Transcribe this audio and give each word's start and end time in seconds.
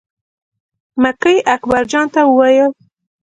مکۍ 1.01 1.37
اکبر 1.53 1.83
جان 1.91 2.05
ته 2.13 2.21
وویل. 2.25 2.71